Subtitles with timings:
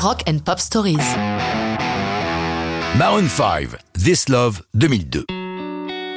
[0.00, 0.96] Rock and Pop Stories.
[2.96, 5.24] Maroon 5, This Love 2002.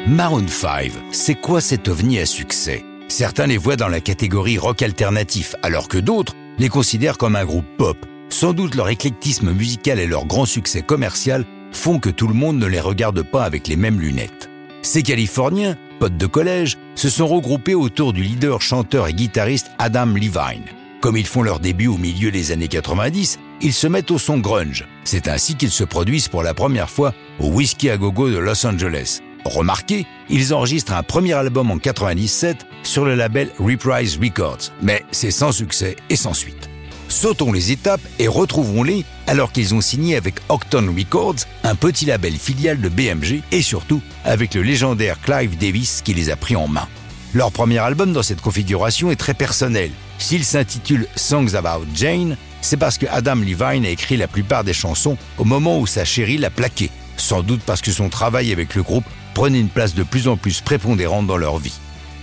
[0.08, 2.86] Maroon 5, c'est quoi cet ovni à succès?
[3.08, 7.44] Certains les voient dans la catégorie rock alternatif, alors que d'autres les considèrent comme un
[7.44, 7.98] groupe pop.
[8.30, 12.60] Sans doute leur éclectisme musical et leur grand succès commercial font que tout le monde
[12.60, 14.48] ne les regarde pas avec les mêmes lunettes.
[14.84, 20.06] Ces Californiens, potes de collège, se sont regroupés autour du leader, chanteur et guitariste Adam
[20.06, 20.66] Levine.
[21.02, 24.38] Comme ils font leur début au milieu des années 90, ils se mettent au son
[24.38, 24.88] grunge.
[25.04, 28.66] C'est ainsi qu'ils se produisent pour la première fois au Whiskey à Gogo de Los
[28.66, 29.20] Angeles.
[29.46, 35.32] Remarquez, ils enregistrent un premier album en 97 sur le label Reprise Records, mais c'est
[35.32, 36.70] sans succès et sans suite.
[37.08, 42.34] Sautons les étapes et retrouvons-les alors qu'ils ont signé avec Octon Records, un petit label
[42.34, 46.68] filial de BMG, et surtout avec le légendaire Clive Davis qui les a pris en
[46.68, 46.88] main.
[47.34, 49.92] Leur premier album dans cette configuration est très personnel.
[50.22, 54.72] S'il s'intitule Songs About Jane, c'est parce que Adam Levine a écrit la plupart des
[54.72, 58.76] chansons au moment où sa chérie l'a plaqué, sans doute parce que son travail avec
[58.76, 61.74] le groupe prenait une place de plus en plus prépondérante dans leur vie.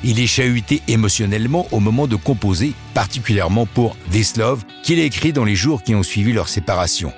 [0.05, 5.33] Il est chahuté émotionnellement au moment de composer, particulièrement pour This Love, qu'il a écrit
[5.33, 7.13] dans les jours qui ont suivi leur séparation.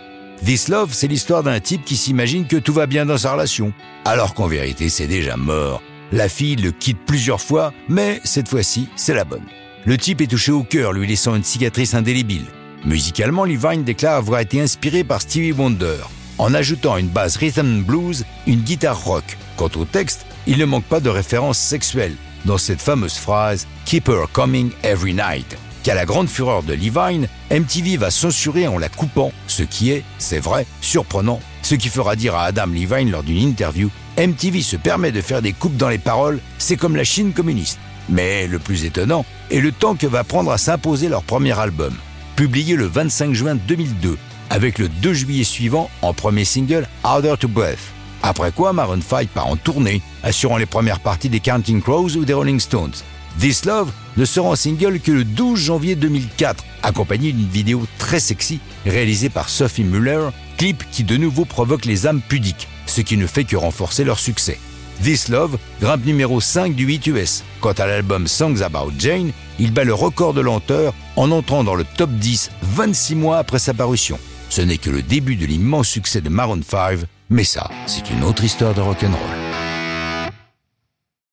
[0.46, 3.74] This Love, c'est l'histoire d'un type qui s'imagine que tout va bien dans sa relation,
[4.06, 5.82] alors qu'en vérité c'est déjà mort.
[6.10, 9.44] La fille le quitte plusieurs fois, mais cette fois-ci, c'est la bonne.
[9.86, 12.44] Le type est touché au cœur, lui laissant une cicatrice indélébile.
[12.84, 15.96] Musicalement, Levine déclare avoir été inspiré par Stevie Wonder,
[16.36, 19.38] en ajoutant une base rhythm blues, une guitare rock.
[19.56, 24.08] Quant au texte, il ne manque pas de références sexuelles dans cette fameuse phrase Keep
[24.08, 25.56] her coming every night.
[25.82, 30.04] Qu'à la grande fureur de Levine, MTV va censurer en la coupant, ce qui est,
[30.18, 34.76] c'est vrai, surprenant, ce qui fera dire à Adam Levine lors d'une interview MTV se
[34.76, 37.78] permet de faire des coupes dans les paroles, c'est comme la Chine communiste.
[38.10, 41.94] Mais le plus étonnant est le temps que va prendre à s'imposer leur premier album,
[42.36, 44.18] publié le 25 juin 2002,
[44.50, 47.78] avec le 2 juillet suivant en premier single Harder to Breath.
[48.22, 52.26] Après quoi, Maroon 5 part en tournée, assurant les premières parties des Counting Crows ou
[52.26, 52.92] des Rolling Stones.
[53.38, 58.20] This Love ne sera en single que le 12 janvier 2004, accompagné d'une vidéo très
[58.20, 63.16] sexy réalisée par Sophie Muller, clip qui de nouveau provoque les âmes pudiques ce qui
[63.16, 64.58] ne fait que renforcer leur succès.
[65.02, 67.44] This Love grimpe numéro 5 du 8 US.
[67.60, 71.74] Quant à l'album Songs About Jane, il bat le record de lenteur en entrant dans
[71.74, 74.18] le top 10 26 mois après sa parution.
[74.50, 76.98] Ce n'est que le début de l'immense succès de Maroon 5,
[77.30, 79.39] mais ça, c'est une autre histoire de rock'n'roll.